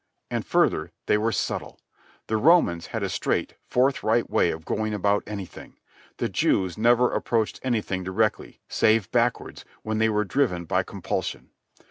And 0.31 0.43
further, 0.43 0.91
they 1.05 1.15
were 1.19 1.31
subtle. 1.31 1.79
The 2.25 2.37
Romans 2.37 2.87
had 2.87 3.03
a 3.03 3.07
straight, 3.07 3.53
forthright 3.67 4.31
way 4.31 4.49
of 4.49 4.65
going 4.65 4.95
about 4.95 5.21
anything. 5.27 5.77
The 6.17 6.27
Jews 6.27 6.75
never 6.75 7.13
approached 7.13 7.59
anything 7.61 8.03
directly, 8.03 8.61
save 8.67 9.11
backwards, 9.11 9.63
when 9.83 9.99
they 9.99 10.09
were 10.09 10.25
driven 10.25 10.65
by 10.65 10.81
compulsion. 10.81 11.51